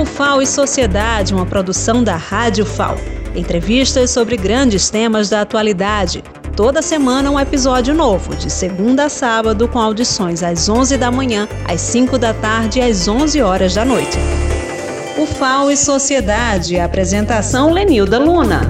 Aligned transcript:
O 0.00 0.04
FAO 0.06 0.40
e 0.40 0.46
Sociedade, 0.46 1.34
uma 1.34 1.44
produção 1.44 2.02
da 2.02 2.16
Rádio 2.16 2.64
FAO. 2.64 2.96
Entrevistas 3.36 4.10
sobre 4.10 4.34
grandes 4.34 4.88
temas 4.88 5.28
da 5.28 5.42
atualidade. 5.42 6.24
Toda 6.56 6.80
semana 6.80 7.30
um 7.30 7.38
episódio 7.38 7.92
novo, 7.92 8.34
de 8.34 8.48
segunda 8.48 9.04
a 9.04 9.08
sábado, 9.10 9.68
com 9.68 9.78
audições 9.78 10.42
às 10.42 10.70
11 10.70 10.96
da 10.96 11.10
manhã, 11.10 11.46
às 11.68 11.82
5 11.82 12.16
da 12.16 12.32
tarde 12.32 12.78
e 12.78 12.82
às 12.82 13.06
11 13.08 13.42
horas 13.42 13.74
da 13.74 13.84
noite. 13.84 14.16
O 15.18 15.26
FAO 15.26 15.70
e 15.70 15.76
Sociedade, 15.76 16.80
apresentação 16.80 17.70
Lenilda 17.70 18.18
Luna. 18.18 18.62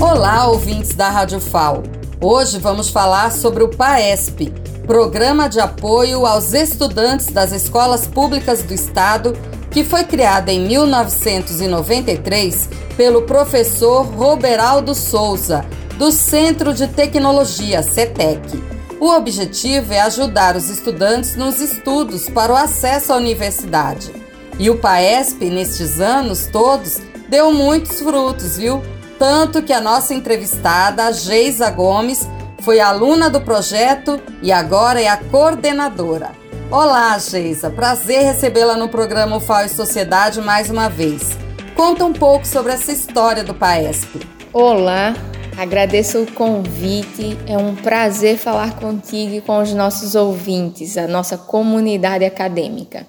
Olá, 0.00 0.46
ouvintes 0.48 0.94
da 0.94 1.10
Rádio 1.10 1.40
FAO. 1.40 1.82
Hoje 2.22 2.58
vamos 2.58 2.88
falar 2.88 3.30
sobre 3.30 3.62
o 3.62 3.68
PAESP, 3.68 4.50
Programa 4.86 5.46
de 5.46 5.60
Apoio 5.60 6.24
aos 6.24 6.54
Estudantes 6.54 7.26
das 7.26 7.52
Escolas 7.52 8.06
Públicas 8.06 8.62
do 8.62 8.72
Estado, 8.72 9.36
que 9.74 9.84
foi 9.84 10.04
criado 10.04 10.48
em 10.50 10.68
1993 10.68 12.68
pelo 12.96 13.22
professor 13.22 14.06
Roberaldo 14.06 14.94
Souza, 14.94 15.66
do 15.98 16.12
Centro 16.12 16.72
de 16.72 16.86
Tecnologia 16.86 17.82
CETEC. 17.82 18.62
O 19.00 19.10
objetivo 19.10 19.92
é 19.92 19.98
ajudar 19.98 20.54
os 20.54 20.70
estudantes 20.70 21.34
nos 21.34 21.60
estudos 21.60 22.30
para 22.30 22.52
o 22.52 22.56
acesso 22.56 23.12
à 23.12 23.16
universidade. 23.16 24.12
E 24.60 24.70
o 24.70 24.78
PAESP, 24.78 25.50
nestes 25.50 26.00
anos 26.00 26.46
todos, 26.46 27.00
deu 27.28 27.52
muitos 27.52 28.00
frutos, 28.00 28.56
viu? 28.56 28.80
Tanto 29.18 29.60
que 29.60 29.72
a 29.72 29.80
nossa 29.80 30.14
entrevistada, 30.14 31.12
Geisa 31.12 31.68
Gomes, 31.68 32.28
foi 32.60 32.78
aluna 32.78 33.28
do 33.28 33.40
projeto 33.40 34.20
e 34.40 34.52
agora 34.52 35.02
é 35.02 35.08
a 35.08 35.16
coordenadora. 35.16 36.43
Olá, 36.76 37.16
Geisa. 37.20 37.70
Prazer 37.70 38.24
recebê-la 38.24 38.76
no 38.76 38.88
programa 38.88 39.38
FAO 39.38 39.64
e 39.64 39.68
Sociedade 39.68 40.40
mais 40.40 40.68
uma 40.68 40.88
vez. 40.88 41.38
Conta 41.76 42.04
um 42.04 42.12
pouco 42.12 42.44
sobre 42.44 42.72
essa 42.72 42.90
história 42.90 43.44
do 43.44 43.54
PAESP. 43.54 44.26
Olá, 44.52 45.14
agradeço 45.56 46.20
o 46.20 46.32
convite. 46.32 47.38
É 47.46 47.56
um 47.56 47.76
prazer 47.76 48.38
falar 48.38 48.74
contigo 48.74 49.34
e 49.34 49.40
com 49.40 49.62
os 49.62 49.72
nossos 49.72 50.16
ouvintes, 50.16 50.98
a 50.98 51.06
nossa 51.06 51.38
comunidade 51.38 52.24
acadêmica. 52.24 53.06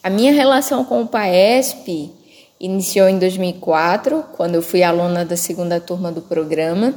A 0.00 0.08
minha 0.08 0.32
relação 0.32 0.84
com 0.84 1.02
o 1.02 1.08
PAESP 1.08 2.12
iniciou 2.60 3.08
em 3.08 3.18
2004, 3.18 4.24
quando 4.36 4.54
eu 4.54 4.62
fui 4.62 4.84
aluna 4.84 5.24
da 5.24 5.36
segunda 5.36 5.80
turma 5.80 6.12
do 6.12 6.22
programa 6.22 6.94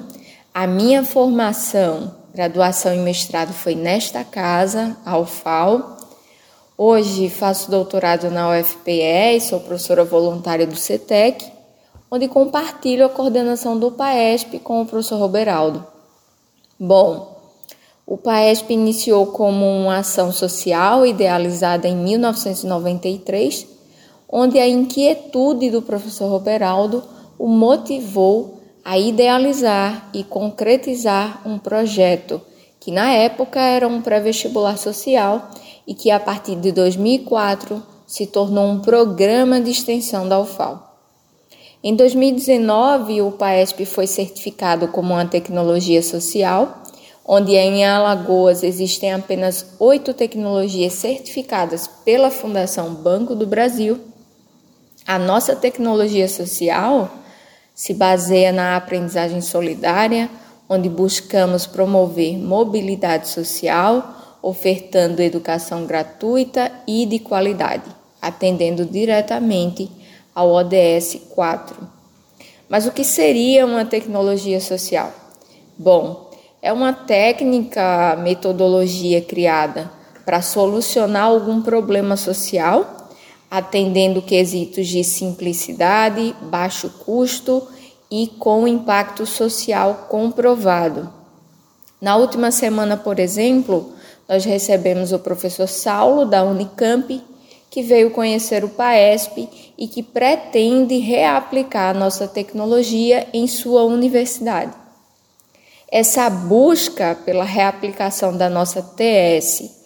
a 0.59 0.65
minha 0.65 1.03
formação, 1.03 2.15
graduação 2.37 2.93
e 2.93 2.99
mestrado 2.99 3.51
foi 3.51 3.73
nesta 3.73 4.23
casa, 4.23 4.95
a 5.03 5.17
UFAL. 5.17 5.97
Hoje 6.77 7.31
faço 7.31 7.71
doutorado 7.71 8.29
na 8.29 8.51
UFPE 8.51 9.37
e 9.37 9.41
sou 9.41 9.59
professora 9.59 10.05
voluntária 10.05 10.67
do 10.67 10.75
CETEC, 10.75 11.51
onde 12.11 12.27
compartilho 12.27 13.07
a 13.07 13.09
coordenação 13.09 13.79
do 13.79 13.91
PAESP 13.91 14.59
com 14.59 14.79
o 14.79 14.85
professor 14.85 15.17
Roberaldo. 15.17 15.83
Bom, 16.79 17.41
o 18.05 18.15
PAESP 18.17 18.71
iniciou 18.71 19.25
como 19.25 19.65
uma 19.65 19.97
ação 19.97 20.31
social 20.31 21.07
idealizada 21.07 21.87
em 21.87 21.95
1993, 21.95 23.65
onde 24.29 24.59
a 24.59 24.67
inquietude 24.67 25.71
do 25.71 25.81
professor 25.81 26.29
Roberaldo 26.29 27.03
o 27.39 27.47
motivou 27.47 28.56
a 28.87 28.97
idealizar 28.97 30.09
e 30.13 30.23
concretizar 30.23 31.41
um 31.45 31.59
projeto 31.59 32.39
que 32.79 32.89
na 32.89 33.11
época 33.11 33.59
era 33.59 33.85
um 33.85 34.01
pré-vestibular 34.01 34.77
social 34.77 35.49
e 35.85 35.93
que 35.93 36.09
a 36.09 36.17
partir 36.17 36.55
de 36.55 36.71
2004 36.71 37.83
se 38.07 38.25
tornou 38.27 38.65
um 38.65 38.79
programa 38.79 39.59
de 39.59 39.71
extensão 39.71 40.25
da 40.25 40.39
UFAL. 40.39 40.97
Em 41.83 41.97
2019, 41.97 43.21
o 43.23 43.31
PAESP 43.33 43.83
foi 43.83 44.07
certificado 44.07 44.87
como 44.87 45.13
uma 45.13 45.25
tecnologia 45.25 46.01
social, 46.01 46.81
onde 47.25 47.57
em 47.57 47.83
Alagoas 47.83 48.63
existem 48.63 49.11
apenas 49.11 49.65
oito 49.79 50.13
tecnologias 50.13 50.93
certificadas 50.93 51.89
pela 52.05 52.31
Fundação 52.31 52.93
Banco 52.93 53.35
do 53.35 53.45
Brasil. 53.45 53.99
A 55.05 55.19
nossa 55.19 55.57
tecnologia 55.57 56.29
social 56.29 57.11
se 57.77 57.93
baseia 57.93 58.51
na 58.51 58.75
aprendizagem 58.75 59.39
solidária, 59.39 60.27
onde 60.67 60.89
buscamos 60.89 61.67
promover 61.67 62.35
mobilidade 62.35 63.27
social, 63.27 64.15
ofertando 64.41 65.21
educação 65.21 65.85
gratuita 65.85 66.71
e 66.87 67.05
de 67.05 67.19
qualidade, 67.19 67.83
atendendo 68.19 68.83
diretamente 68.83 69.91
ao 70.33 70.53
ODS 70.53 71.19
4. 71.29 71.87
Mas 72.67 72.87
o 72.87 72.91
que 72.91 73.03
seria 73.03 73.63
uma 73.63 73.85
tecnologia 73.85 74.59
social? 74.59 75.13
Bom, 75.77 76.31
é 76.59 76.73
uma 76.73 76.91
técnica, 76.91 78.15
metodologia 78.15 79.21
criada 79.21 79.91
para 80.25 80.41
solucionar 80.41 81.25
algum 81.25 81.61
problema 81.61 82.17
social 82.17 82.96
atendendo 83.49 84.21
quesitos 84.21 84.87
de 84.87 85.03
simplicidade, 85.03 86.35
baixo 86.41 86.89
custo 87.05 87.67
e 88.11 88.27
com 88.27 88.67
impacto 88.67 89.25
social 89.25 90.07
comprovado. 90.09 91.11
Na 92.01 92.15
última 92.15 92.51
semana, 92.51 92.95
por 92.95 93.19
exemplo, 93.19 93.91
nós 94.27 94.43
recebemos 94.45 95.11
o 95.11 95.19
professor 95.19 95.67
Saulo 95.67 96.25
da 96.25 96.43
Unicamp, 96.43 97.23
que 97.69 97.81
veio 97.81 98.11
conhecer 98.11 98.63
o 98.63 98.69
PAESP 98.69 99.49
e 99.77 99.87
que 99.87 100.03
pretende 100.03 100.97
reaplicar 100.97 101.95
a 101.95 101.99
nossa 101.99 102.27
tecnologia 102.27 103.27
em 103.33 103.47
sua 103.47 103.83
universidade. 103.83 104.73
Essa 105.89 106.29
busca 106.29 107.17
pela 107.25 107.45
reaplicação 107.45 108.35
da 108.35 108.49
nossa 108.49 108.81
TS 108.81 109.76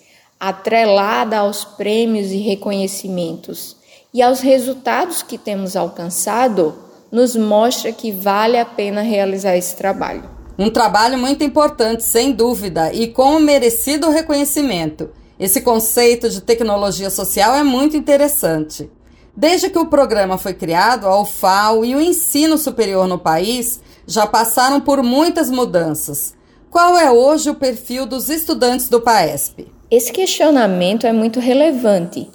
atrelada 0.42 1.38
aos 1.38 1.64
prêmios 1.64 2.32
e 2.32 2.38
reconhecimentos 2.38 3.76
e 4.12 4.24
aos 4.24 4.40
resultados 4.42 5.22
que 5.22 5.38
temos 5.38 5.76
alcançado, 5.76 6.74
nos 7.12 7.36
mostra 7.36 7.92
que 7.92 8.12
vale 8.12 8.58
a 8.58 8.66
pena 8.66 9.02
realizar 9.02 9.56
esse 9.56 9.76
trabalho. 9.76 10.24
Um 10.58 10.72
trabalho 10.72 11.18
muito 11.18 11.44
importante, 11.44 12.04
sem 12.04 12.32
dúvida, 12.32 12.92
e 12.92 13.08
com 13.08 13.36
um 13.36 13.40
merecido 13.40 14.10
reconhecimento. 14.10 15.12
Esse 15.40 15.62
conceito 15.62 16.28
de 16.28 16.42
tecnologia 16.42 17.12
social 17.12 17.54
é 17.56 17.64
muito 17.64 17.96
interessante. 17.96 18.90
Desde 19.38 19.70
que 19.70 19.80
o 19.80 19.86
programa 19.86 20.38
foi 20.40 20.54
criado, 20.54 21.08
a 21.08 21.22
UFAO 21.22 21.86
e 21.86 21.96
o 21.96 22.02
ensino 22.02 22.58
superior 22.58 23.08
no 23.08 23.20
país 23.20 23.80
já 24.08 24.26
passaram 24.26 24.82
por 24.82 25.04
muitas 25.04 25.50
mudanças. 25.50 26.34
Qual 26.70 26.98
é 26.98 27.12
hoje 27.12 27.50
o 27.50 27.56
perfil 27.56 28.06
dos 28.06 28.30
estudantes 28.30 28.90
do 28.90 29.00
PAESP? 29.00 29.81
Esse 29.92 30.14
questionamento 30.14 31.06
é 31.06 31.12
muito 31.12 31.42
relevante, 31.42 32.30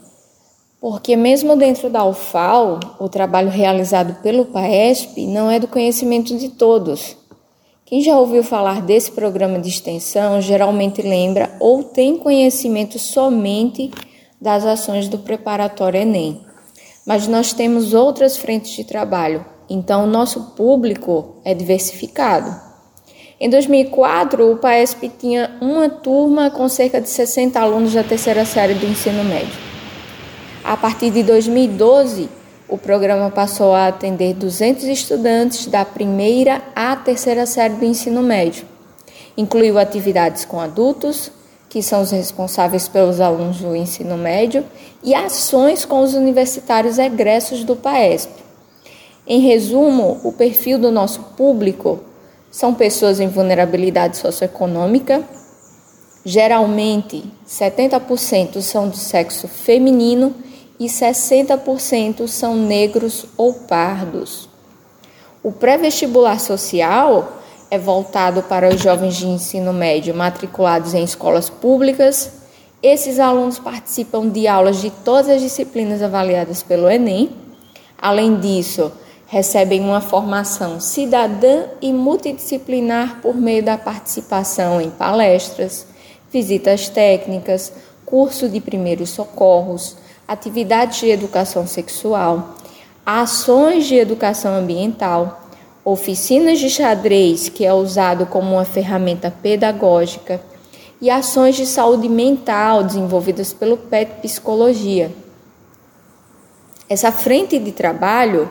porque 0.78 1.17
mesmo 1.17 1.56
dentro 1.56 1.89
da 1.89 2.05
UFAL, 2.05 2.78
o 3.00 3.09
trabalho 3.09 3.49
realizado 3.49 4.21
pelo 4.22 4.44
PAESP 4.44 5.27
não 5.27 5.50
é 5.50 5.59
do 5.59 5.66
conhecimento 5.66 6.37
de 6.37 6.50
todos. 6.50 7.16
Quem 7.87 8.03
já 8.03 8.15
ouviu 8.19 8.45
falar 8.45 8.83
desse 8.83 9.11
programa 9.11 9.59
de 9.59 9.71
extensão 9.71 10.39
geralmente 10.39 11.00
lembra 11.00 11.56
ou 11.59 11.83
tem 11.83 12.19
conhecimento 12.19 12.99
somente 12.99 13.91
das 14.39 14.66
ações 14.66 15.09
do 15.09 15.21
preparatório 15.21 16.03
Enem. 16.03 16.43
Mas 17.06 17.27
nós 17.27 17.55
temos 17.55 17.95
outras 17.95 18.37
frentes 18.37 18.72
de 18.72 18.84
trabalho, 18.84 19.47
então 19.71 20.05
o 20.05 20.06
nosso 20.06 20.55
público 20.55 21.37
é 21.43 21.55
diversificado. 21.55 22.66
Em 23.39 23.51
2004, 23.51 24.51
o 24.51 24.57
PAESP 24.57 25.11
tinha 25.11 25.59
uma 25.61 25.91
turma 25.91 26.51
com 26.51 26.67
cerca 26.71 27.03
de 27.03 27.11
60 27.11 27.61
alunos 27.61 27.93
da 27.93 28.03
terceira 28.03 28.47
série 28.47 28.73
do 28.73 28.87
ensino 28.87 29.23
médio. 29.23 29.59
A 30.65 30.75
partir 30.75 31.10
de 31.10 31.22
2012, 31.22 32.31
o 32.66 32.78
programa 32.78 33.31
passou 33.31 33.75
a 33.75 33.89
atender 33.89 34.33
200 34.33 34.84
estudantes 34.84 35.66
da 35.66 35.84
primeira 35.84 36.63
à 36.75 36.97
terceira 36.97 37.45
série 37.45 37.75
do 37.75 37.84
ensino 37.84 38.22
médio. 38.22 38.65
Incluiu 39.37 39.78
atividades 39.78 40.47
com 40.47 40.59
adultos, 40.59 41.31
que 41.69 41.83
são 41.83 42.01
os 42.01 42.13
responsáveis 42.13 42.89
pelos 42.89 43.21
alunos 43.21 43.59
do 43.59 43.77
ensino 43.77 44.16
médio, 44.16 44.65
e 45.05 45.15
ações 45.15 45.84
com 45.84 46.01
os 46.01 46.15
universitários 46.15 46.99
egressos 46.99 47.65
do 47.65 47.77
PAESP. 47.77 48.33
Em 49.27 49.41
resumo, 49.41 50.22
o 50.25 50.33
perfil 50.33 50.78
do 50.78 50.91
nosso 50.91 51.21
público 51.37 52.01
são 52.57 52.73
pessoas 52.73 53.21
em 53.21 53.29
vulnerabilidade 53.29 54.17
socioeconômica. 54.17 55.23
Geralmente, 56.25 57.23
70% 57.47 58.63
são 58.63 58.89
do 58.89 58.97
sexo 58.97 59.47
feminino 59.47 60.35
e 60.81 60.87
60% 60.87 62.27
são 62.27 62.57
negros 62.57 63.27
ou 63.37 63.53
pardos. 63.53 64.49
O 65.43 65.53
pré-vestibular 65.53 66.41
social 66.41 67.43
é 67.71 67.79
voltado 67.79 68.43
para 68.43 68.75
os 68.75 68.81
jovens 68.81 69.17
de 69.17 69.27
ensino 69.27 69.75
médio 69.75 70.15
matriculados 70.15 70.95
em 70.95 71.05
escolas 71.05 71.51
públicas, 71.51 72.33
Esses 72.83 73.19
alunos 73.19 73.59
participam 73.59 74.29
de 74.29 74.47
aulas 74.47 74.81
de 74.81 74.91
todas 74.91 75.29
as 75.29 75.41
disciplinas 75.41 76.03
avaliadas 76.03 76.63
pelo 76.63 76.89
Enem. 76.89 77.31
Além 77.99 78.39
disso, 78.39 78.93
recebem 79.27 79.81
uma 79.81 80.01
formação 80.01 80.81
cidadã 80.81 81.65
e 81.83 81.93
multidisciplinar 81.93 83.21
por 83.21 83.34
meio 83.34 83.63
da 83.63 83.77
participação 83.77 84.81
em 84.81 84.89
palestras, 84.89 85.87
visitas 86.31 86.89
técnicas, 86.89 87.73
curso 88.05 88.49
de 88.49 88.61
primeiros 88.61 89.11
socorros, 89.11 89.97
atividades 90.28 91.01
de 91.01 91.11
educação 91.11 91.67
sexual, 91.67 92.55
ações 93.05 93.87
de 93.87 93.97
educação 93.97 94.55
ambiental, 94.55 95.49
oficinas 95.84 96.59
de 96.59 96.71
xadrez, 96.71 97.49
que 97.49 97.65
é 97.65 97.72
usado 97.72 98.27
como 98.27 98.55
uma 98.55 98.65
ferramenta 98.65 99.31
pedagógica, 99.31 100.41
e 101.01 101.11
ações 101.11 101.57
de 101.57 101.67
saúde 101.67 102.09
mental 102.09 102.83
desenvolvidas 102.83 103.53
pelo 103.53 103.77
PET 103.77 104.21
Psicologia. 104.22 105.13
Essa 106.89 107.13
frente 107.13 107.59
de 107.59 107.71
trabalho 107.72 108.49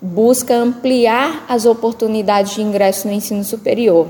busca 0.00 0.54
ampliar 0.54 1.44
as 1.48 1.66
oportunidades 1.66 2.54
de 2.54 2.62
ingresso 2.62 3.06
no 3.06 3.12
ensino 3.12 3.44
superior. 3.44 4.08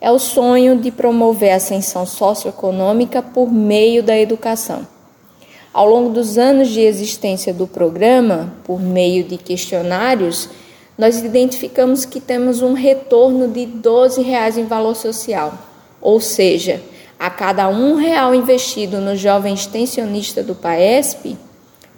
É 0.00 0.10
o 0.10 0.18
sonho 0.18 0.76
de 0.78 0.90
promover 0.90 1.52
a 1.52 1.56
ascensão 1.56 2.06
socioeconômica 2.06 3.22
por 3.22 3.52
meio 3.52 4.02
da 4.02 4.18
educação. 4.18 4.86
Ao 5.72 5.86
longo 5.88 6.10
dos 6.10 6.38
anos 6.38 6.68
de 6.68 6.80
existência 6.80 7.52
do 7.52 7.66
programa, 7.66 8.52
por 8.64 8.80
meio 8.80 9.24
de 9.24 9.36
questionários, 9.36 10.48
nós 10.98 11.22
identificamos 11.22 12.04
que 12.04 12.20
temos 12.20 12.60
um 12.60 12.74
retorno 12.74 13.48
de 13.48 13.64
12 13.64 14.22
reais 14.22 14.58
em 14.58 14.66
valor 14.66 14.94
social, 14.94 15.54
ou 16.00 16.20
seja, 16.20 16.82
a 17.18 17.30
cada 17.30 17.68
um 17.68 17.94
real 17.94 18.34
investido 18.34 19.00
no 19.00 19.16
jovem 19.16 19.54
extensionista 19.54 20.42
do 20.42 20.54
PAESP, 20.54 21.38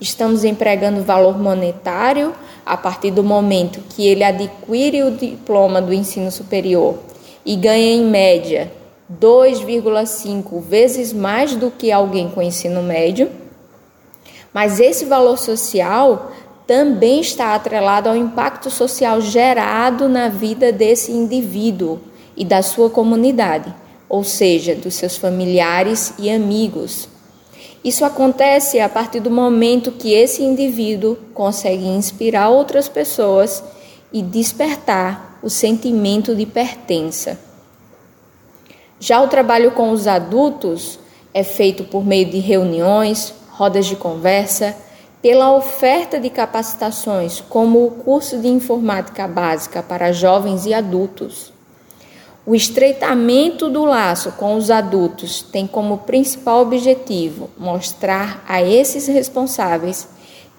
estamos 0.01 0.45
empregando 0.45 1.03
valor 1.03 1.39
monetário 1.39 2.35
a 2.65 2.77
partir 2.77 3.11
do 3.11 3.23
momento 3.23 3.81
que 3.91 4.07
ele 4.07 4.25
adquire 4.25 5.03
o 5.03 5.11
diploma 5.11 5.83
do 5.83 5.93
ensino 5.93 6.31
superior 6.31 6.99
e 7.45 7.57
ganha 7.57 7.93
em 7.93 8.05
média 8.05 8.73
2,5 9.21 10.61
vezes 10.63 11.13
mais 11.13 11.55
do 11.55 11.71
que 11.71 11.93
alguém 11.93 12.29
com 12.29 12.41
ensino 12.41 12.83
médio. 12.83 13.31
Mas 14.53 14.81
esse 14.81 15.05
valor 15.05 15.37
social 15.37 16.33
também 16.67 17.21
está 17.21 17.55
atrelado 17.55 18.09
ao 18.09 18.17
impacto 18.17 18.71
social 18.71 19.21
gerado 19.21 20.09
na 20.09 20.29
vida 20.29 20.73
desse 20.73 21.13
indivíduo 21.13 22.01
e 22.37 22.45
da 22.45 22.63
sua 22.63 22.89
comunidade, 22.89 23.75
ou 24.09 24.25
seja, 24.25 24.75
dos 24.75 24.95
seus 24.95 25.17
familiares 25.17 26.15
e 26.19 26.31
amigos. 26.31 27.09
Isso 27.85 28.03
acontece 28.03 28.81
a 28.81 28.89
partir 28.89 29.21
do 29.21 29.31
momento 29.31 29.93
que 29.93 30.15
esse 30.15 30.43
indivíduo 30.43 31.19
consegue 31.35 31.87
inspirar 31.87 32.49
outras 32.49 32.89
pessoas 32.89 33.63
e 34.11 34.23
despertar 34.23 35.39
o 35.43 35.51
sentimento 35.51 36.35
de 36.35 36.47
pertença. 36.47 37.39
Já 38.99 39.21
o 39.21 39.29
trabalho 39.29 39.73
com 39.73 39.91
os 39.91 40.07
adultos 40.07 40.99
é 41.35 41.45
feito 41.45 41.85
por 41.85 42.07
meio 42.07 42.25
de 42.25 42.39
reuniões, 42.39 43.35
rodas 43.51 43.85
de 43.85 43.97
conversa, 43.97 44.75
pela 45.21 45.55
oferta 45.55 46.19
de 46.19 46.31
capacitações, 46.31 47.43
como 47.43 47.85
o 47.85 47.91
curso 47.91 48.39
de 48.39 48.49
informática 48.49 49.29
básica 49.29 49.83
para 49.83 50.11
jovens 50.11 50.65
e 50.65 50.73
adultos 50.73 51.54
o 52.47 52.55
estreitamento 52.55 53.71
do 53.71 53.85
laço 53.85 54.33
com 54.33 54.55
os 54.57 54.71
adultos 54.71 55.41
tem 55.41 55.67
como 55.67 55.99
principal 55.99 56.61
objetivo 56.61 57.49
mostrar 57.57 58.45
a 58.47 58.63
esses 58.63 59.07
responsáveis 59.07 60.09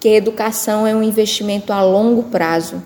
que 0.00 0.08
a 0.08 0.14
educação 0.14 0.84
é 0.84 0.94
um 0.94 1.02
investimento 1.02 1.72
a 1.72 1.82
longo 1.82 2.24
prazo 2.24 2.82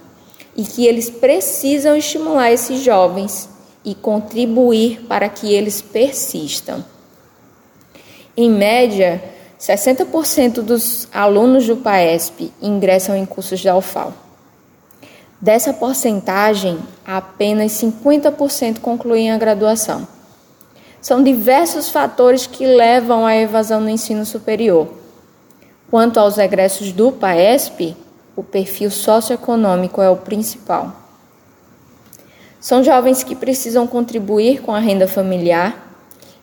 e 0.55 0.63
que 0.65 0.87
eles 0.87 1.09
precisam 1.09 1.97
estimular 1.97 2.53
esses 2.53 2.83
jovens 2.83 3.49
e 3.83 3.95
contribuir 3.95 5.01
para 5.09 5.29
que 5.31 5.53
eles 5.53 5.81
persistam. 5.81 6.85
Em 8.37 8.51
média, 8.51 9.23
60% 9.59 10.61
dos 10.61 11.09
alunos 11.13 11.67
do 11.67 11.77
PAESP 11.77 12.53
ingressam 12.61 13.17
em 13.17 13.25
cursos 13.25 13.63
da 13.63 13.75
UFAL. 13.77 14.13
Dessa 15.41 15.73
porcentagem, 15.73 16.79
apenas 17.03 17.73
50% 17.73 18.81
concluem 18.81 19.31
a 19.31 19.39
graduação. 19.39 20.07
São 21.01 21.23
diversos 21.23 21.89
fatores 21.89 22.47
que 22.47 22.67
levam 22.67 23.25
à 23.25 23.35
evasão 23.35 23.81
no 23.81 23.89
ensino 23.89 24.27
superior. 24.27 24.87
Quanto 25.91 26.21
aos 26.21 26.37
egressos 26.37 26.93
do 26.93 27.11
PAESP, 27.11 27.97
o 28.37 28.43
perfil 28.43 28.91
socioeconômico 28.91 30.03
é 30.03 30.11
o 30.11 30.17
principal. 30.17 30.95
São 32.61 32.85
jovens 32.85 33.25
que 33.25 33.35
precisam 33.35 33.87
contribuir 33.87 34.61
com 34.61 34.75
a 34.75 34.79
renda 34.79 35.09
familiar 35.09 35.91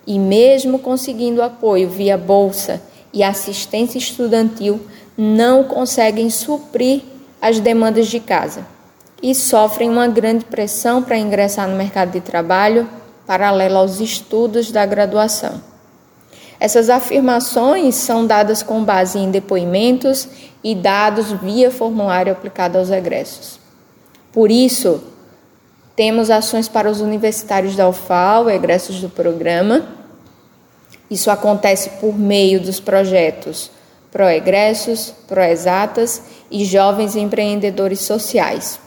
e, 0.08 0.18
mesmo 0.18 0.80
conseguindo 0.80 1.44
apoio 1.44 1.88
via 1.88 2.18
bolsa 2.18 2.82
e 3.14 3.22
assistência 3.22 4.00
estudantil, 4.00 4.82
não 5.16 5.64
conseguem 5.64 6.32
suprir 6.32 7.04
as 7.40 7.60
demandas 7.60 8.08
de 8.08 8.20
casa 8.20 8.76
e 9.22 9.34
sofrem 9.34 9.90
uma 9.90 10.08
grande 10.08 10.46
pressão 10.46 11.02
para 11.02 11.18
ingressar 11.18 11.68
no 11.68 11.75
mercado 11.75 12.12
de 12.12 12.22
trabalho 12.22 12.88
paralelo 13.25 13.78
aos 13.78 14.00
estudos 14.00 14.72
da 14.72 14.86
graduação. 14.86 15.62
Essas 16.60 16.90
afirmações 16.90 17.96
são 17.96 18.25
dadas 18.25 18.64
com 18.64 18.84
base 18.84 19.19
em 19.19 19.30
depoimentos 19.30 20.28
e 20.64 20.74
dados 20.74 21.31
via 21.34 21.69
formulário 21.69 22.31
aplicado 22.31 22.78
aos 22.78 22.90
egressos. 22.90 23.60
Por 24.31 24.50
isso, 24.50 25.04
temos 25.96 26.30
ações 26.30 26.68
para 26.68 26.90
os 26.90 27.02
universitários 27.02 27.75
da 27.75 27.88
UFAL, 27.88 28.50
egressos 28.50 29.02
do 29.02 29.10
programa. 29.10 29.88
Isso 31.10 31.30
acontece 31.30 31.90
por 32.02 32.18
meio 32.18 32.60
dos 32.60 32.80
projetos 32.80 33.72
Proegressos, 34.12 35.14
Proexatas 35.28 36.22
e 36.50 36.64
Jovens 36.64 37.16
Empreendedores 37.16 38.00
Sociais. 38.00 38.80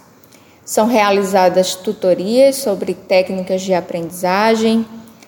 São 0.71 0.87
realizadas 0.87 1.75
tutorias 1.75 2.55
sobre 2.55 2.95
técnicas 2.95 3.61
de 3.61 3.75
aprendizagem, 3.75 4.87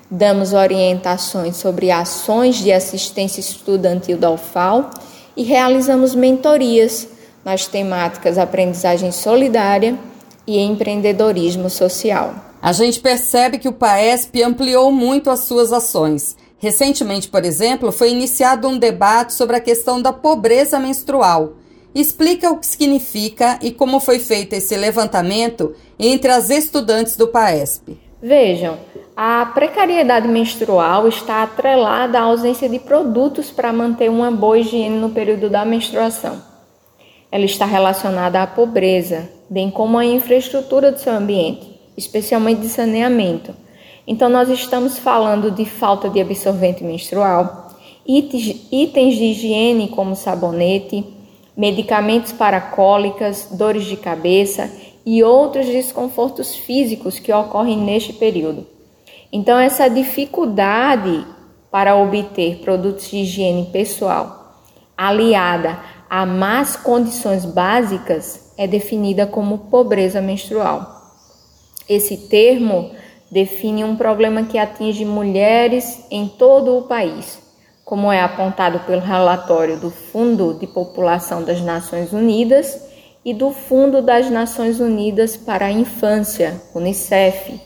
damos 0.08 0.52
orientações 0.52 1.56
sobre 1.56 1.90
ações 1.90 2.58
de 2.58 2.70
assistência 2.70 3.40
estudantil 3.40 4.16
da 4.16 4.30
UFAL 4.30 4.90
e 5.36 5.42
realizamos 5.42 6.14
mentorias 6.14 7.08
nas 7.44 7.66
temáticas 7.66 8.38
aprendizagem 8.38 9.10
solidária 9.10 9.98
e 10.46 10.60
empreendedorismo 10.60 11.68
social. 11.68 12.36
A 12.62 12.72
gente 12.72 13.00
percebe 13.00 13.58
que 13.58 13.68
o 13.68 13.72
PAESP 13.72 14.44
ampliou 14.44 14.92
muito 14.92 15.28
as 15.28 15.40
suas 15.40 15.72
ações. 15.72 16.36
Recentemente, 16.60 17.26
por 17.26 17.44
exemplo, 17.44 17.90
foi 17.90 18.12
iniciado 18.12 18.68
um 18.68 18.78
debate 18.78 19.34
sobre 19.34 19.56
a 19.56 19.60
questão 19.60 20.00
da 20.00 20.12
pobreza 20.12 20.78
menstrual 20.78 21.54
explica 21.94 22.50
o 22.50 22.58
que 22.58 22.66
significa 22.66 23.58
e 23.62 23.70
como 23.70 24.00
foi 24.00 24.18
feito 24.18 24.54
esse 24.54 24.76
levantamento 24.76 25.74
entre 25.98 26.30
as 26.30 26.50
estudantes 26.50 27.16
do 27.16 27.28
PAESP. 27.28 27.98
Vejam, 28.22 28.78
a 29.16 29.44
precariedade 29.46 30.28
menstrual 30.28 31.08
está 31.08 31.42
atrelada 31.42 32.18
à 32.18 32.22
ausência 32.22 32.68
de 32.68 32.78
produtos 32.78 33.50
para 33.50 33.72
manter 33.72 34.08
uma 34.08 34.30
boa 34.30 34.58
higiene 34.58 34.96
no 34.96 35.10
período 35.10 35.50
da 35.50 35.64
menstruação. 35.64 36.40
Ela 37.30 37.44
está 37.44 37.66
relacionada 37.66 38.42
à 38.42 38.46
pobreza, 38.46 39.28
bem 39.50 39.70
como 39.70 39.98
à 39.98 40.04
infraestrutura 40.04 40.92
do 40.92 41.00
seu 41.00 41.12
ambiente, 41.12 41.68
especialmente 41.96 42.60
de 42.60 42.68
saneamento. 42.68 43.54
Então, 44.06 44.28
nós 44.28 44.48
estamos 44.48 44.98
falando 44.98 45.50
de 45.50 45.64
falta 45.64 46.08
de 46.08 46.20
absorvente 46.20 46.84
menstrual, 46.84 47.76
itens 48.06 49.16
de 49.16 49.24
higiene 49.24 49.88
como 49.88 50.14
sabonete, 50.14 51.04
medicamentos 51.56 52.32
para 52.32 52.60
cólicas, 52.60 53.48
dores 53.52 53.84
de 53.84 53.96
cabeça 53.96 54.70
e 55.04 55.22
outros 55.22 55.66
desconfortos 55.66 56.54
físicos 56.54 57.18
que 57.18 57.32
ocorrem 57.32 57.78
neste 57.78 58.12
período. 58.12 58.66
Então, 59.32 59.58
essa 59.58 59.88
dificuldade 59.88 61.26
para 61.70 61.96
obter 61.96 62.58
produtos 62.58 63.10
de 63.10 63.18
higiene 63.18 63.70
pessoal, 63.72 64.60
aliada 64.96 65.78
a 66.08 66.26
más 66.26 66.76
condições 66.76 67.44
básicas, 67.44 68.52
é 68.58 68.66
definida 68.66 69.26
como 69.26 69.58
pobreza 69.70 70.20
menstrual. 70.20 70.86
Esse 71.88 72.28
termo 72.28 72.90
define 73.30 73.82
um 73.82 73.96
problema 73.96 74.42
que 74.44 74.58
atinge 74.58 75.06
mulheres 75.06 76.04
em 76.10 76.28
todo 76.28 76.76
o 76.76 76.82
país, 76.82 77.41
como 77.92 78.10
é 78.10 78.22
apontado 78.22 78.80
pelo 78.86 79.02
relatório 79.02 79.76
do 79.76 79.90
Fundo 79.90 80.54
de 80.54 80.66
População 80.66 81.44
das 81.44 81.60
Nações 81.60 82.10
Unidas 82.10 82.80
e 83.22 83.34
do 83.34 83.50
Fundo 83.50 84.00
das 84.00 84.30
Nações 84.30 84.80
Unidas 84.80 85.36
para 85.36 85.66
a 85.66 85.70
Infância, 85.70 86.58
UNICEF. 86.74 87.60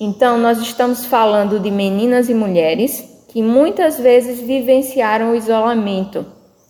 Então, 0.00 0.36
nós 0.38 0.58
estamos 0.58 1.06
falando 1.06 1.60
de 1.60 1.70
meninas 1.70 2.28
e 2.28 2.34
mulheres 2.34 3.22
que 3.28 3.40
muitas 3.40 3.96
vezes 3.96 4.40
vivenciaram 4.40 5.30
o 5.30 5.36
isolamento 5.36 6.26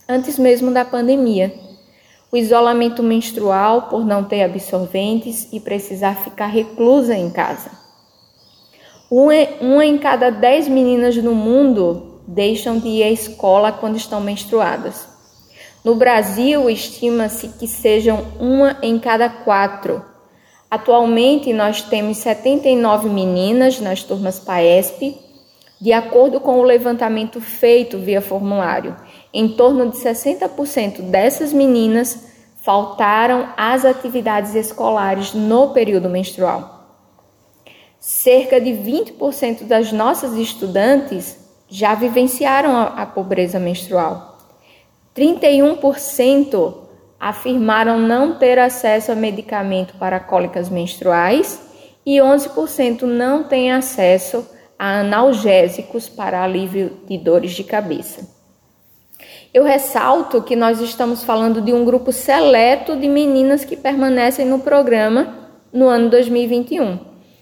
antes 0.06 0.38
mesmo 0.38 0.70
da 0.70 0.84
pandemia. 0.84 1.54
O 2.30 2.36
isolamento 2.36 3.02
menstrual 3.02 3.88
por 3.88 4.04
não 4.04 4.24
ter 4.24 4.42
absorventes 4.42 5.48
e 5.50 5.58
precisar 5.58 6.16
ficar 6.16 6.48
reclusa 6.48 7.14
em 7.14 7.30
casa. 7.30 7.70
Uma 9.10 9.86
em 9.86 9.96
cada 9.96 10.28
dez 10.28 10.68
meninas 10.68 11.16
no 11.16 11.34
mundo 11.34 12.11
deixam 12.26 12.78
de 12.78 12.88
ir 12.88 13.02
à 13.02 13.10
escola 13.10 13.72
quando 13.72 13.96
estão 13.96 14.20
menstruadas. 14.20 15.06
No 15.84 15.96
Brasil, 15.96 16.70
estima-se 16.70 17.48
que 17.48 17.66
sejam 17.66 18.24
uma 18.38 18.76
em 18.82 18.98
cada 18.98 19.28
quatro. 19.28 20.04
Atualmente, 20.70 21.52
nós 21.52 21.82
temos 21.82 22.18
79 22.18 23.08
meninas 23.08 23.80
nas 23.80 24.02
turmas 24.04 24.38
PAESP, 24.38 25.18
de 25.80 25.92
acordo 25.92 26.38
com 26.38 26.60
o 26.60 26.62
levantamento 26.62 27.40
feito 27.40 27.98
via 27.98 28.20
formulário. 28.20 28.96
Em 29.34 29.48
torno 29.48 29.90
de 29.90 29.96
60% 29.96 31.02
dessas 31.02 31.52
meninas 31.52 32.30
faltaram 32.62 33.48
às 33.56 33.84
atividades 33.84 34.54
escolares 34.54 35.34
no 35.34 35.70
período 35.70 36.08
menstrual. 36.08 36.86
Cerca 37.98 38.60
de 38.60 38.70
20% 38.70 39.64
das 39.64 39.90
nossas 39.90 40.34
estudantes 40.34 41.41
já 41.72 41.94
vivenciaram 41.94 42.76
a, 42.76 43.06
pobreza 43.06 43.58
menstrual. 43.58 44.36
31% 45.16 46.74
afirmaram 47.18 47.98
não 47.98 48.34
ter 48.34 48.58
acesso 48.58 49.10
a 49.10 49.14
medicamento 49.14 49.94
para 49.94 50.20
cólicas 50.20 50.68
menstruais 50.68 51.58
e 52.04 52.18
11% 52.18 53.04
não 53.04 53.44
têm 53.44 53.72
acesso 53.72 54.46
a 54.78 55.00
analgésicos 55.00 56.10
para 56.10 56.42
alívio 56.42 56.98
de 57.08 57.16
dores 57.16 57.52
de 57.52 57.64
cabeça. 57.64 58.28
Eu 59.54 59.64
ressalto 59.64 60.42
que 60.42 60.54
nós 60.54 60.78
estamos 60.78 61.24
falando 61.24 61.62
de 61.62 61.72
um 61.72 61.86
grupo 61.86 62.12
seleto 62.12 62.96
de 62.96 63.08
meninas 63.08 63.64
que 63.64 63.76
permanecem 63.76 64.44
no 64.44 64.58
programa 64.58 65.48
no 65.72 65.88
ano 65.88 66.10
2021. 66.10 66.98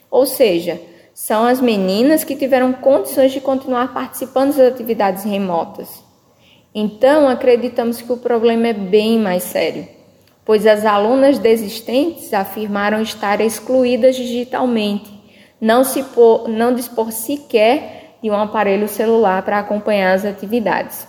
Ou 0.08 0.24
seja, 0.24 0.80
são 1.22 1.44
as 1.44 1.60
meninas 1.60 2.24
que 2.24 2.34
tiveram 2.34 2.72
condições 2.72 3.30
de 3.30 3.42
continuar 3.42 3.92
participando 3.92 4.56
das 4.56 4.72
atividades 4.72 5.22
remotas. 5.22 6.02
Então, 6.74 7.28
acreditamos 7.28 8.00
que 8.00 8.10
o 8.10 8.16
problema 8.16 8.68
é 8.68 8.72
bem 8.72 9.18
mais 9.18 9.42
sério, 9.42 9.86
pois 10.46 10.66
as 10.66 10.86
alunas 10.86 11.38
desistentes 11.38 12.32
afirmaram 12.32 13.02
estar 13.02 13.38
excluídas 13.42 14.16
digitalmente, 14.16 15.12
não, 15.60 15.84
se 15.84 16.02
por, 16.04 16.48
não 16.48 16.74
dispor 16.74 17.12
sequer 17.12 18.16
de 18.22 18.30
um 18.30 18.34
aparelho 18.34 18.88
celular 18.88 19.42
para 19.42 19.58
acompanhar 19.58 20.14
as 20.14 20.24
atividades. 20.24 21.06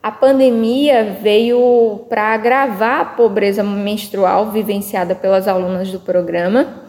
A 0.00 0.12
pandemia 0.12 1.18
veio 1.20 2.06
para 2.08 2.32
agravar 2.32 3.00
a 3.00 3.04
pobreza 3.04 3.64
menstrual 3.64 4.52
vivenciada 4.52 5.12
pelas 5.16 5.48
alunas 5.48 5.90
do 5.90 5.98
programa, 5.98 6.88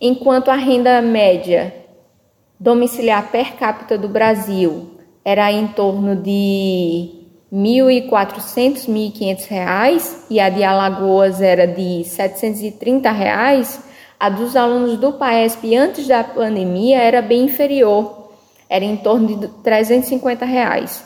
enquanto 0.00 0.50
a 0.50 0.56
renda 0.56 1.02
média 1.02 1.74
domiciliar 2.58 3.30
per 3.30 3.54
capita 3.56 3.98
do 3.98 4.08
Brasil 4.08 4.98
era 5.24 5.52
em 5.52 5.66
torno 5.68 6.16
de 6.16 7.10
R$ 7.52 7.58
1.400, 7.58 8.86
R$ 8.86 8.92
1.500 8.92 10.26
e 10.30 10.40
a 10.40 10.48
de 10.48 10.62
Alagoas 10.62 11.42
era 11.42 11.66
de 11.66 12.04
730 12.04 13.10
reais, 13.10 13.80
a 14.18 14.28
dos 14.28 14.56
alunos 14.56 14.98
do 14.98 15.12
PAESP 15.14 15.76
antes 15.76 16.06
da 16.06 16.22
pandemia 16.22 16.98
era 16.98 17.20
bem 17.20 17.44
inferior, 17.44 18.30
era 18.68 18.84
em 18.84 18.96
torno 18.96 19.38
de 19.38 19.48
350 19.62 20.44
reais. 20.44 21.04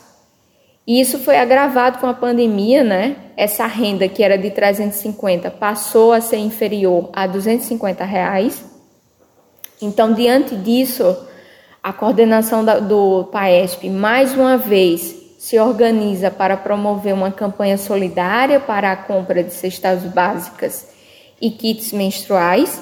E 0.86 1.00
isso 1.00 1.18
foi 1.18 1.38
agravado 1.38 1.98
com 1.98 2.06
a 2.06 2.12
pandemia, 2.12 2.84
né? 2.84 3.16
Essa 3.36 3.66
renda 3.66 4.06
que 4.06 4.22
era 4.22 4.36
de 4.36 4.50
350 4.50 5.50
passou 5.50 6.12
a 6.12 6.20
ser 6.20 6.36
inferior 6.36 7.08
a 7.12 7.26
250 7.26 8.04
reais. 8.04 8.73
Então, 9.80 10.12
diante 10.12 10.54
disso, 10.56 11.16
a 11.82 11.92
coordenação 11.92 12.64
do 12.86 13.24
PAESP, 13.24 13.90
mais 13.90 14.34
uma 14.34 14.56
vez, 14.56 15.14
se 15.38 15.58
organiza 15.58 16.30
para 16.30 16.56
promover 16.56 17.12
uma 17.12 17.30
campanha 17.30 17.76
solidária 17.76 18.58
para 18.58 18.92
a 18.92 18.96
compra 18.96 19.44
de 19.44 19.52
cestas 19.52 20.02
básicas 20.04 20.88
e 21.38 21.50
kits 21.50 21.92
menstruais. 21.92 22.80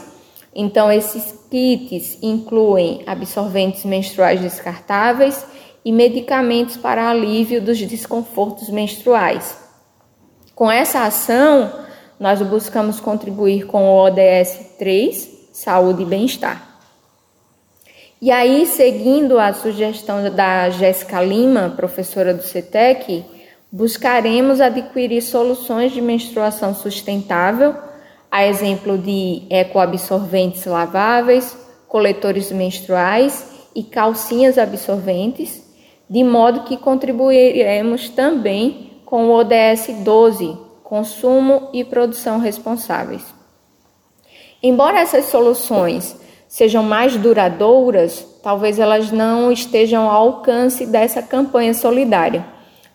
Então, 0.54 0.92
esses 0.92 1.34
kits 1.50 2.18
incluem 2.22 3.02
absorventes 3.04 3.84
menstruais 3.84 4.40
descartáveis 4.40 5.44
e 5.84 5.90
medicamentos 5.90 6.76
para 6.76 7.08
alívio 7.08 7.60
dos 7.60 7.78
desconfortos 7.78 8.68
menstruais. 8.68 9.58
Com 10.54 10.70
essa 10.70 11.02
ação, 11.02 11.72
nós 12.20 12.40
buscamos 12.42 13.00
contribuir 13.00 13.66
com 13.66 13.82
o 13.88 14.04
ODS 14.04 14.76
3, 14.78 15.48
Saúde 15.52 16.02
e 16.02 16.06
Bem-Estar. 16.06 16.71
E 18.22 18.30
aí, 18.30 18.66
seguindo 18.66 19.36
a 19.36 19.52
sugestão 19.52 20.32
da 20.32 20.70
Jéssica 20.70 21.20
Lima, 21.20 21.74
professora 21.76 22.32
do 22.32 22.40
CETEC, 22.40 23.24
buscaremos 23.72 24.60
adquirir 24.60 25.20
soluções 25.20 25.90
de 25.90 26.00
menstruação 26.00 26.72
sustentável, 26.72 27.74
a 28.30 28.46
exemplo 28.46 28.96
de 28.96 29.42
ecoabsorventes 29.50 30.64
laváveis, 30.66 31.58
coletores 31.88 32.52
menstruais 32.52 33.44
e 33.74 33.82
calcinhas 33.82 34.56
absorventes, 34.56 35.60
de 36.08 36.22
modo 36.22 36.62
que 36.62 36.76
contribuiremos 36.76 38.08
também 38.08 39.00
com 39.04 39.30
o 39.30 39.32
ODS 39.32 39.88
12, 40.04 40.56
consumo 40.84 41.70
e 41.72 41.82
produção 41.82 42.38
responsáveis. 42.38 43.24
Embora 44.62 45.00
essas 45.00 45.24
soluções 45.24 46.21
sejam 46.52 46.82
mais 46.82 47.16
duradouras, 47.16 48.26
talvez 48.42 48.78
elas 48.78 49.10
não 49.10 49.50
estejam 49.50 50.02
ao 50.02 50.28
alcance 50.28 50.84
dessa 50.84 51.22
campanha 51.22 51.72
solidária, 51.72 52.44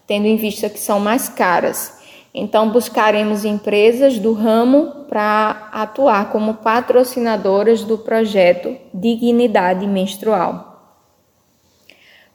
tendo 0.05 0.27
em 0.27 0.35
vista 0.35 0.69
que 0.69 0.77
são 0.79 0.99
mais 0.99 1.27
caras. 1.27 1.91
Então, 2.31 2.69
buscaremos 2.69 3.43
empresas 3.45 4.19
do 4.19 4.31
ramo 4.31 5.05
para 5.09 5.69
atuar 5.71 6.31
como 6.31 6.53
patrocinadoras 6.53 7.83
do 7.83 7.97
projeto 7.97 8.77
Dignidade 8.93 9.87
Menstrual. 9.87 10.93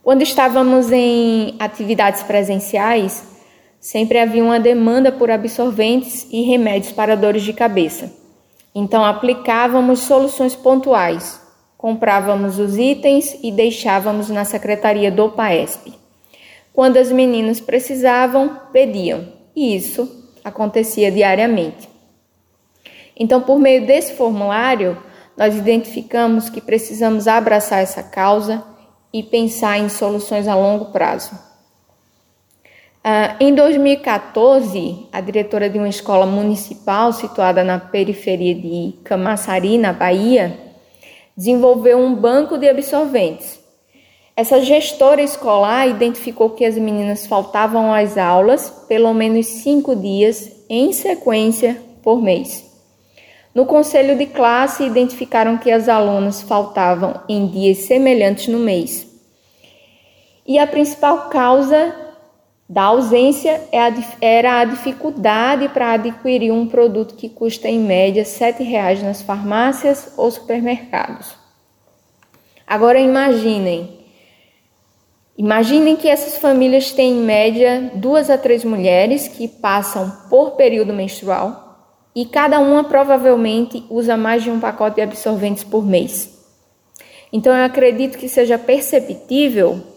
Quando 0.03 0.23
estávamos 0.23 0.91
em 0.91 1.55
atividades 1.61 2.25
presenciais, 2.25 3.23
sempre 3.79 4.19
havia 4.19 4.43
uma 4.43 4.59
demanda 4.59 5.13
por 5.13 5.31
absorventes 5.31 6.27
e 6.33 6.43
remédios 6.43 6.93
para 6.93 7.17
dores 7.17 7.45
de 7.45 7.53
cabeça. 7.53 8.22
Então 8.75 9.05
aplicávamos 9.05 10.01
soluções 10.01 10.55
pontuais, 10.55 11.41
comprávamos 11.77 12.59
os 12.59 12.79
itens 12.79 13.37
e 13.43 13.53
deixávamos 13.53 14.29
na 14.31 14.45
secretaria 14.45 15.11
do 15.11 15.29
PAESP. 15.31 15.95
Quando 16.73 16.97
as 16.97 17.13
meninas 17.13 17.61
precisavam, 17.61 18.61
pediam, 18.73 19.29
e 19.55 19.77
isso 19.77 20.09
acontecia 20.43 21.13
diariamente. 21.13 21.89
Então, 23.15 23.43
por 23.43 23.59
meio 23.59 23.87
desse 23.87 24.15
formulário, 24.15 24.97
nós 25.37 25.55
identificamos 25.55 26.49
que 26.49 26.61
precisamos 26.61 27.29
abraçar 27.29 27.83
essa 27.83 28.03
causa 28.03 28.65
e 29.13 29.23
pensar 29.23 29.79
em 29.79 29.89
soluções 29.89 30.49
a 30.49 30.55
longo 30.55 30.87
prazo. 30.87 31.52
Uh, 33.05 33.35
em 33.41 33.53
2014, 33.53 35.09
a 35.13 35.21
diretora 35.21 35.69
de 35.69 35.77
uma 35.77 35.89
escola 35.89 36.25
municipal 36.25 37.13
situada 37.13 37.65
na 37.65 37.77
periferia 37.77 38.55
de 38.55 38.95
Camaçari, 39.03 39.77
na 39.77 39.93
Bahia, 39.93 40.57
desenvolveu 41.37 41.99
um 41.99 42.15
banco 42.15 42.57
de 42.57 42.69
absorventes. 42.69 43.59
Essa 44.37 44.61
gestora 44.61 45.21
escolar 45.21 45.89
identificou 45.89 46.51
que 46.51 46.65
as 46.65 46.77
meninas 46.77 47.27
faltavam 47.27 47.93
às 47.93 48.17
aulas 48.17 48.71
pelo 48.87 49.13
menos 49.13 49.47
cinco 49.47 49.97
dias 49.97 50.65
em 50.71 50.93
sequência 50.93 51.77
por 52.05 52.23
mês. 52.23 52.65
No 53.53 53.67
conselho 53.67 54.17
de 54.17 54.27
classe, 54.27 54.85
identificaram 54.85 55.59
que 55.59 55.73
as 55.73 55.89
alunas 55.89 56.41
faltavam 56.41 57.21
em 57.29 57.49
dias 57.49 57.79
semelhantes 57.79 58.47
no 58.47 58.61
mês. 58.61 59.09
E 60.47 60.57
a 60.57 60.69
principal 60.69 61.29
causa 61.29 62.02
da 62.73 62.85
ausência 62.85 63.61
é 63.71 63.93
era 64.23 64.61
a 64.61 64.65
dificuldade 64.65 65.69
para 65.69 65.93
adquirir 65.93 66.51
um 66.51 66.67
produto 66.67 67.15
que 67.15 67.29
custa 67.29 67.69
em 67.69 67.79
média 67.79 68.23
R$ 68.23 68.29
7,00 68.31 69.03
nas 69.03 69.21
farmácias 69.21 70.15
ou 70.17 70.31
supermercados. 70.31 71.35
Agora 72.67 72.99
imaginem, 72.99 73.99
imaginem 75.37 75.97
que 75.97 76.09
essas 76.09 76.39
famílias 76.39 76.93
têm 76.93 77.19
em 77.19 77.23
média 77.23 77.93
duas 77.95 78.31
a 78.31 78.39
três 78.39 78.65
mulheres 78.65 79.29
que 79.29 79.49
passam 79.49 80.11
por 80.31 80.53
período 80.53 80.95
menstrual 80.95 81.77
e 82.17 82.25
cada 82.25 82.59
uma 82.59 82.85
provavelmente 82.85 83.85
usa 83.91 84.17
mais 84.17 84.43
de 84.43 84.51
um 84.51 84.59
pacote 84.59 84.97
de 84.97 85.03
absorventes 85.03 85.63
por 85.63 85.85
mês. 85.85 86.43
Então 87.31 87.55
eu 87.55 87.67
acredito 87.67 88.17
que 88.17 88.31
seja 88.31 88.57
perceptível 88.57 89.92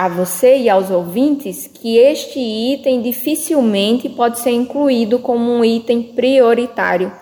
a 0.00 0.08
você 0.08 0.56
e 0.56 0.70
aos 0.70 0.90
ouvintes 0.90 1.66
que 1.66 1.98
este 1.98 2.40
item 2.40 3.02
dificilmente 3.02 4.08
pode 4.08 4.38
ser 4.38 4.50
incluído 4.50 5.18
como 5.18 5.52
um 5.52 5.62
item 5.62 6.02
prioritário 6.02 7.12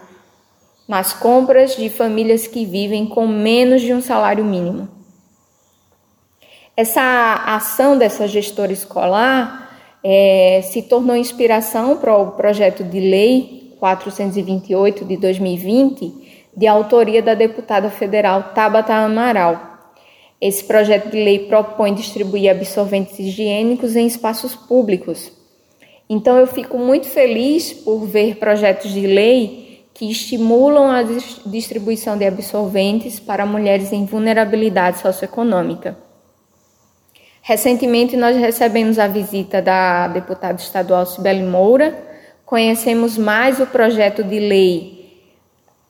nas 0.87 1.13
compras 1.13 1.75
de 1.75 1.91
famílias 1.91 2.47
que 2.47 2.65
vivem 2.65 3.05
com 3.05 3.27
menos 3.27 3.83
de 3.83 3.93
um 3.93 4.01
salário 4.01 4.45
mínimo. 4.45 4.89
Essa 6.77 7.43
ação 7.47 7.99
dessa 7.99 8.29
gestora 8.29 8.73
escolar 8.73 9.77
é, 10.05 10.61
se 10.63 10.83
tornou 10.83 11.17
inspiração 11.17 11.97
para 11.97 12.17
o 12.17 12.31
projeto 12.31 12.85
de 12.85 13.01
lei 13.01 13.75
428 13.81 15.05
de 15.05 15.17
2020, 15.17 16.47
de 16.57 16.67
autoria 16.69 17.21
da 17.21 17.35
deputada 17.35 17.91
federal 17.91 18.53
Tabata 18.55 18.95
Amaral. 18.95 19.68
Esse 20.41 20.63
projeto 20.65 21.11
de 21.11 21.23
lei 21.23 21.47
propõe 21.47 21.95
distribuir 21.95 22.51
absorventes 22.51 23.19
higiênicos 23.19 23.97
em 23.97 24.07
espaços 24.07 24.55
públicos. 24.55 25.33
Então, 26.09 26.39
eu 26.39 26.47
fico 26.47 26.79
muito 26.79 27.09
feliz 27.09 27.73
por 27.73 28.07
ver 28.07 28.37
projetos 28.37 28.93
de 28.93 29.07
lei 29.07 29.85
que 29.93 30.09
estimulam 30.11 30.91
a 30.93 31.03
distribuição 31.45 32.17
de 32.17 32.25
absorventes 32.25 33.19
para 33.19 33.45
mulheres 33.45 33.93
em 33.93 34.05
vulnerabilidade 34.05 35.01
socioeconômica. 35.01 35.99
Recentemente, 37.43 38.17
nós 38.17 38.37
recebemos 38.37 38.99
a 38.99 39.09
visita 39.09 39.61
da 39.61 40.07
deputada 40.07 40.61
estadual 40.61 41.05
Sibeli 41.05 41.43
Moura, 41.43 41.99
conhecemos 42.47 43.19
mais 43.19 43.59
o 43.59 43.67
projeto 43.67 44.23
de 44.23 44.39
lei 44.39 44.99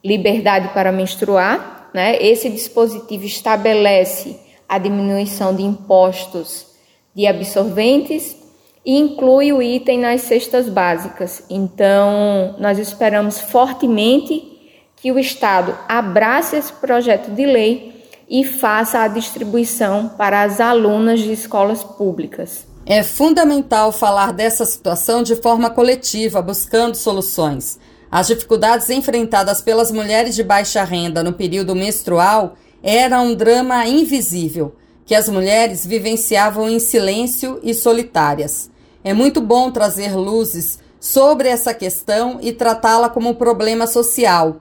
Liberdade 0.03 0.69
para 0.69 0.91
Menstruar. 0.91 1.78
Né? 1.93 2.23
Esse 2.23 2.49
dispositivo 2.49 3.25
estabelece 3.25 4.37
a 4.69 4.79
diminuição 4.79 5.55
de 5.55 5.63
impostos 5.63 6.67
de 7.15 7.27
absorventes 7.27 8.37
e 8.85 8.97
inclui 8.97 9.53
o 9.53 9.61
item 9.61 9.99
nas 9.99 10.23
cestas 10.23 10.69
básicas. 10.69 11.43
Então, 11.51 12.55
nós 12.59 12.79
esperamos 12.79 13.41
fortemente 13.41 14.59
que 14.97 15.13
o 15.13 15.19
Estado 15.19 15.77
abrace 15.89 16.57
esse 16.57 16.73
projeto 16.73 17.31
de 17.31 17.47
lei 17.47 18.05
e 18.29 18.45
faça 18.45 19.01
a 19.01 19.09
distribuição 19.09 20.11
para 20.11 20.43
as 20.43 20.61
alunas 20.61 21.21
de 21.21 21.33
escolas 21.33 21.83
públicas. 21.83 22.67
É 22.85 23.03
fundamental 23.03 23.93
falar 23.93 24.33
dessa 24.33 24.65
situação 24.65 25.23
de 25.23 25.37
forma 25.37 25.71
coletiva, 25.71 26.41
buscando 26.41 26.95
soluções. 26.95 27.79
As 28.11 28.27
dificuldades 28.27 28.89
enfrentadas 28.91 29.61
pelas 29.61 29.91
mulheres 29.91 30.35
de 30.35 30.43
baixa 30.43 30.83
renda 30.85 31.23
no 31.23 31.33
período 31.33 31.75
menstrual 31.75 32.55
eram 32.83 33.27
um 33.27 33.35
drama 33.35 33.87
invisível 33.87 34.75
que 35.05 35.15
as 35.15 35.29
mulheres 35.29 35.87
vivenciavam 35.87 36.69
em 36.69 36.79
silêncio 36.79 37.61
e 37.63 37.75
solitárias. 37.75 38.71
É 39.03 39.13
muito 39.15 39.41
bom 39.41 39.71
trazer 39.71 40.15
luzes 40.15 40.79
sobre 41.01 41.49
essa 41.49 41.73
questão 41.73 42.39
e 42.41 42.53
tratá-la 42.53 43.09
como 43.09 43.31
um 43.31 43.35
problema 43.35 43.87
social 43.87 44.61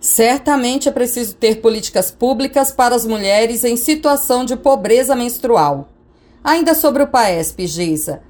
Certamente 0.00 0.88
é 0.88 0.92
preciso 0.92 1.34
ter 1.34 1.60
políticas 1.60 2.10
públicas 2.10 2.70
para 2.70 2.94
as 2.94 3.04
mulheres 3.04 3.64
em 3.64 3.76
situação 3.76 4.44
de 4.44 4.54
pobreza 4.54 5.16
menstrual. 5.16 5.88
Ainda 6.44 6.74
sobre 6.74 7.02
o 7.02 7.08
PAESP, 7.08 7.66
Geisa, 7.66 8.22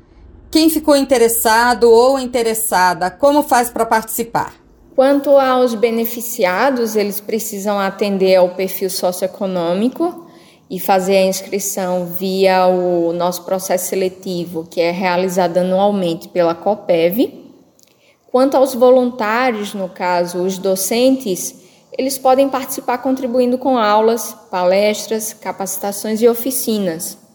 quem 0.56 0.70
ficou 0.70 0.96
interessado 0.96 1.84
ou 1.92 2.18
interessada, 2.18 3.10
como 3.10 3.42
faz 3.42 3.68
para 3.68 3.84
participar? 3.84 4.54
Quanto 4.94 5.36
aos 5.36 5.74
beneficiados, 5.74 6.96
eles 6.96 7.20
precisam 7.20 7.78
atender 7.78 8.36
ao 8.36 8.48
perfil 8.48 8.88
socioeconômico 8.88 10.26
e 10.70 10.80
fazer 10.80 11.18
a 11.18 11.26
inscrição 11.26 12.06
via 12.06 12.66
o 12.68 13.12
nosso 13.12 13.44
processo 13.44 13.90
seletivo, 13.90 14.66
que 14.66 14.80
é 14.80 14.90
realizado 14.90 15.58
anualmente 15.58 16.26
pela 16.26 16.54
COPEV. 16.54 17.34
Quanto 18.26 18.56
aos 18.56 18.74
voluntários, 18.74 19.74
no 19.74 19.90
caso, 19.90 20.38
os 20.38 20.56
docentes, 20.56 21.54
eles 21.98 22.16
podem 22.16 22.48
participar 22.48 22.96
contribuindo 22.96 23.58
com 23.58 23.76
aulas, 23.76 24.34
palestras, 24.50 25.34
capacitações 25.34 26.22
e 26.22 26.26
oficinas. 26.26 27.25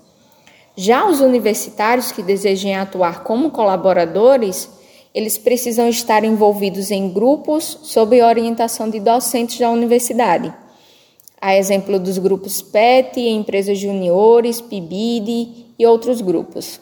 Já 0.75 1.07
os 1.07 1.19
universitários 1.19 2.11
que 2.11 2.23
desejem 2.23 2.75
atuar 2.75 3.23
como 3.23 3.51
colaboradores, 3.51 4.69
eles 5.13 5.37
precisam 5.37 5.89
estar 5.89 6.23
envolvidos 6.23 6.91
em 6.91 7.09
grupos 7.09 7.79
sob 7.83 8.21
orientação 8.21 8.89
de 8.89 8.99
docentes 8.99 9.59
da 9.59 9.69
universidade. 9.69 10.53
A 11.39 11.57
exemplo 11.57 11.99
dos 11.99 12.17
grupos 12.17 12.61
PET, 12.61 13.19
empresas 13.19 13.77
juniores, 13.77 14.61
PIBID 14.61 15.73
e 15.77 15.85
outros 15.85 16.21
grupos. 16.21 16.79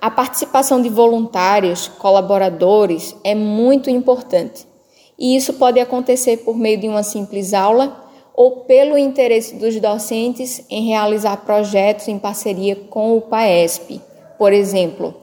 A 0.00 0.10
participação 0.10 0.80
de 0.80 0.88
voluntários, 0.88 1.88
colaboradores, 1.88 3.16
é 3.24 3.34
muito 3.34 3.88
importante. 3.88 4.66
E 5.18 5.36
isso 5.36 5.54
pode 5.54 5.80
acontecer 5.80 6.38
por 6.38 6.56
meio 6.56 6.78
de 6.78 6.88
uma 6.88 7.02
simples 7.02 7.54
aula 7.54 8.01
ou 8.34 8.62
pelo 8.64 8.96
interesse 8.96 9.54
dos 9.56 9.78
docentes 9.80 10.64
em 10.70 10.88
realizar 10.88 11.36
projetos 11.38 12.08
em 12.08 12.18
parceria 12.18 12.76
com 12.76 13.16
o 13.16 13.20
PAESP. 13.20 14.00
Por 14.38 14.52
exemplo, 14.52 15.14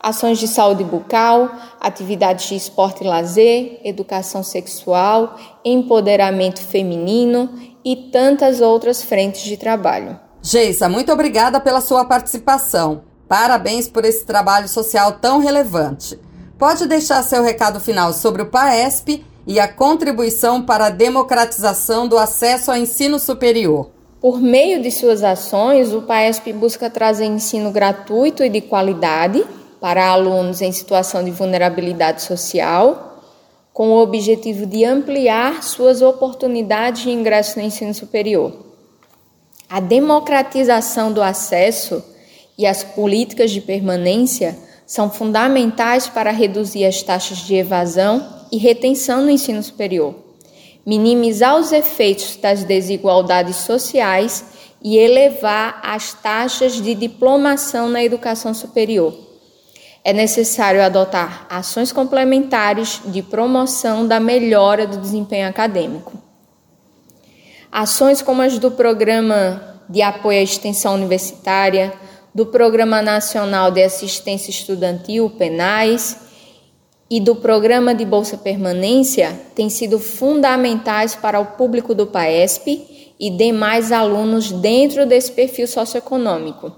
ações 0.00 0.38
de 0.38 0.48
saúde 0.48 0.84
bucal, 0.84 1.50
atividades 1.80 2.48
de 2.48 2.56
esporte 2.56 3.02
e 3.02 3.06
lazer, 3.06 3.80
educação 3.84 4.42
sexual, 4.42 5.36
empoderamento 5.64 6.60
feminino 6.60 7.50
e 7.84 7.96
tantas 8.10 8.60
outras 8.60 9.02
frentes 9.02 9.42
de 9.42 9.56
trabalho. 9.56 10.18
Geisa, 10.42 10.88
muito 10.88 11.12
obrigada 11.12 11.60
pela 11.60 11.80
sua 11.80 12.04
participação. 12.04 13.02
Parabéns 13.28 13.88
por 13.88 14.04
esse 14.04 14.24
trabalho 14.24 14.68
social 14.68 15.12
tão 15.20 15.38
relevante. 15.38 16.18
Pode 16.58 16.86
deixar 16.86 17.22
seu 17.22 17.42
recado 17.42 17.78
final 17.78 18.12
sobre 18.12 18.42
o 18.42 18.46
PAESP 18.46 19.24
e 19.48 19.58
a 19.58 19.66
contribuição 19.66 20.60
para 20.60 20.88
a 20.88 20.90
democratização 20.90 22.06
do 22.06 22.18
acesso 22.18 22.70
ao 22.70 22.76
ensino 22.76 23.18
superior. 23.18 23.88
Por 24.20 24.42
meio 24.42 24.82
de 24.82 24.90
suas 24.90 25.24
ações, 25.24 25.94
o 25.94 26.02
PAESP 26.02 26.52
busca 26.52 26.90
trazer 26.90 27.24
ensino 27.24 27.70
gratuito 27.70 28.44
e 28.44 28.50
de 28.50 28.60
qualidade 28.60 29.42
para 29.80 30.06
alunos 30.06 30.60
em 30.60 30.70
situação 30.70 31.24
de 31.24 31.30
vulnerabilidade 31.30 32.20
social, 32.20 33.22
com 33.72 33.88
o 33.92 34.02
objetivo 34.02 34.66
de 34.66 34.84
ampliar 34.84 35.62
suas 35.62 36.02
oportunidades 36.02 37.04
de 37.04 37.10
ingresso 37.10 37.58
no 37.58 37.64
ensino 37.64 37.94
superior. 37.94 38.52
A 39.70 39.80
democratização 39.80 41.10
do 41.10 41.22
acesso 41.22 42.04
e 42.58 42.66
as 42.66 42.84
políticas 42.84 43.50
de 43.50 43.62
permanência 43.62 44.58
são 44.86 45.08
fundamentais 45.08 46.06
para 46.06 46.32
reduzir 46.32 46.84
as 46.84 47.02
taxas 47.02 47.38
de 47.38 47.54
evasão 47.54 48.37
e 48.50 48.58
retenção 48.58 49.22
no 49.22 49.30
ensino 49.30 49.62
superior, 49.62 50.14
minimizar 50.84 51.56
os 51.58 51.72
efeitos 51.72 52.36
das 52.36 52.64
desigualdades 52.64 53.56
sociais 53.56 54.44
e 54.82 54.96
elevar 54.96 55.80
as 55.82 56.14
taxas 56.14 56.80
de 56.80 56.94
diplomação 56.94 57.88
na 57.88 58.02
educação 58.02 58.54
superior. 58.54 59.14
É 60.04 60.12
necessário 60.12 60.82
adotar 60.82 61.46
ações 61.50 61.92
complementares 61.92 63.00
de 63.06 63.20
promoção 63.20 64.06
da 64.06 64.20
melhora 64.20 64.86
do 64.86 64.96
desempenho 64.96 65.48
acadêmico. 65.48 66.16
Ações 67.70 68.22
como 68.22 68.40
as 68.40 68.58
do 68.58 68.70
Programa 68.70 69.80
de 69.88 70.00
Apoio 70.00 70.38
à 70.38 70.42
Extensão 70.42 70.94
Universitária, 70.94 71.92
do 72.34 72.46
Programa 72.46 73.02
Nacional 73.02 73.70
de 73.70 73.82
Assistência 73.82 74.50
Estudantil, 74.50 75.28
PENAIS, 75.30 76.27
e 77.10 77.20
do 77.20 77.36
Programa 77.36 77.94
de 77.94 78.04
Bolsa 78.04 78.36
Permanência 78.36 79.38
têm 79.54 79.70
sido 79.70 79.98
fundamentais 79.98 81.14
para 81.14 81.40
o 81.40 81.46
público 81.46 81.94
do 81.94 82.06
PAESP 82.06 83.14
e 83.18 83.30
demais 83.30 83.90
alunos 83.90 84.52
dentro 84.52 85.06
desse 85.06 85.32
perfil 85.32 85.66
socioeconômico. 85.66 86.72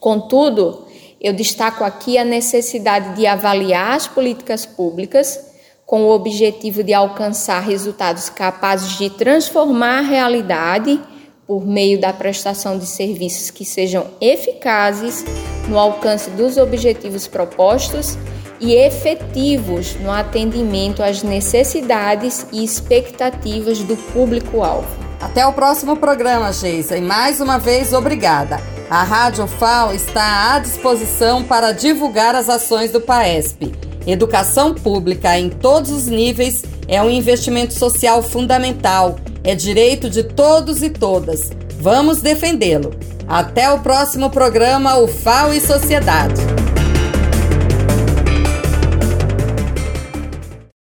Contudo, 0.00 0.86
eu 1.20 1.32
destaco 1.32 1.84
aqui 1.84 2.18
a 2.18 2.24
necessidade 2.24 3.16
de 3.16 3.26
avaliar 3.26 3.96
as 3.96 4.06
políticas 4.06 4.66
públicas 4.66 5.46
com 5.86 6.02
o 6.02 6.10
objetivo 6.10 6.82
de 6.82 6.92
alcançar 6.92 7.60
resultados 7.60 8.28
capazes 8.28 8.98
de 8.98 9.08
transformar 9.08 10.00
a 10.00 10.02
realidade 10.02 11.00
por 11.46 11.66
meio 11.66 11.98
da 11.98 12.12
prestação 12.12 12.78
de 12.78 12.84
serviços 12.84 13.50
que 13.50 13.64
sejam 13.64 14.06
eficazes 14.20 15.24
no 15.66 15.78
alcance 15.78 16.28
dos 16.30 16.58
objetivos 16.58 17.26
propostos 17.26 18.18
e 18.60 18.74
efetivos 18.74 19.94
no 20.00 20.10
atendimento 20.10 21.02
às 21.02 21.22
necessidades 21.22 22.46
e 22.52 22.64
expectativas 22.64 23.80
do 23.80 23.96
público-alvo. 23.96 24.88
Até 25.20 25.46
o 25.46 25.52
próximo 25.52 25.96
programa, 25.96 26.52
Geisa, 26.52 26.96
e 26.96 27.00
mais 27.00 27.40
uma 27.40 27.58
vez 27.58 27.92
obrigada. 27.92 28.60
A 28.88 29.02
Rádio 29.02 29.46
FAO 29.46 29.94
está 29.94 30.54
à 30.54 30.58
disposição 30.58 31.42
para 31.42 31.72
divulgar 31.72 32.34
as 32.34 32.48
ações 32.48 32.90
do 32.90 33.00
PAESP. 33.00 33.74
Educação 34.06 34.74
pública 34.74 35.38
em 35.38 35.50
todos 35.50 35.90
os 35.90 36.06
níveis 36.06 36.62
é 36.86 37.02
um 37.02 37.10
investimento 37.10 37.74
social 37.74 38.22
fundamental 38.22 39.16
é 39.48 39.54
direito 39.54 40.10
de 40.10 40.22
todos 40.22 40.82
e 40.82 40.90
todas. 40.90 41.50
Vamos 41.80 42.20
defendê-lo. 42.20 42.94
Até 43.26 43.70
o 43.70 43.80
próximo 43.80 44.28
programa 44.28 44.98
UFAO 44.98 45.54
e 45.54 45.60
Sociedade. 45.60 46.57